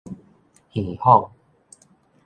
[0.73, 1.29] 耳訪